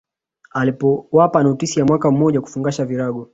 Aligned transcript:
Alipowapa 0.51 1.43
notisi 1.43 1.79
ya 1.79 1.85
mwaka 1.85 2.11
mmoja 2.11 2.41
kufungasha 2.41 2.85
virago 2.85 3.29